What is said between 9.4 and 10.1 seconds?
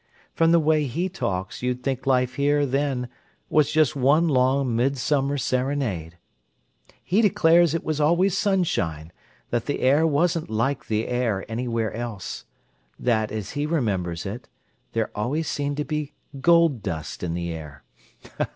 that the air